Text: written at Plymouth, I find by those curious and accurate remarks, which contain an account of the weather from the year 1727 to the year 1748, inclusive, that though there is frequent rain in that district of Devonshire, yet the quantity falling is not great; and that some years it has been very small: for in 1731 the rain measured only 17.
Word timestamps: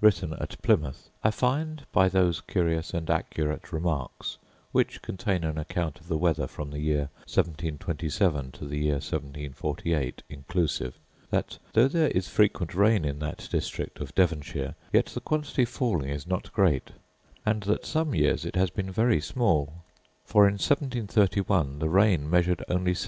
written 0.00 0.32
at 0.40 0.60
Plymouth, 0.62 1.10
I 1.22 1.30
find 1.30 1.86
by 1.92 2.08
those 2.08 2.40
curious 2.40 2.92
and 2.92 3.08
accurate 3.08 3.72
remarks, 3.72 4.36
which 4.72 5.00
contain 5.00 5.44
an 5.44 5.58
account 5.58 6.00
of 6.00 6.08
the 6.08 6.18
weather 6.18 6.48
from 6.48 6.72
the 6.72 6.80
year 6.80 7.08
1727 7.22 8.50
to 8.50 8.64
the 8.66 8.78
year 8.78 8.94
1748, 8.94 10.24
inclusive, 10.28 10.98
that 11.30 11.58
though 11.72 11.86
there 11.86 12.08
is 12.08 12.26
frequent 12.26 12.74
rain 12.74 13.04
in 13.04 13.20
that 13.20 13.46
district 13.52 14.00
of 14.00 14.12
Devonshire, 14.16 14.74
yet 14.92 15.06
the 15.06 15.20
quantity 15.20 15.64
falling 15.64 16.08
is 16.10 16.26
not 16.26 16.52
great; 16.52 16.90
and 17.44 17.62
that 17.62 17.86
some 17.86 18.12
years 18.12 18.44
it 18.44 18.56
has 18.56 18.70
been 18.70 18.90
very 18.90 19.20
small: 19.20 19.84
for 20.24 20.48
in 20.48 20.54
1731 20.54 21.78
the 21.78 21.88
rain 21.88 22.28
measured 22.28 22.64
only 22.68 22.92
17. 22.92 23.04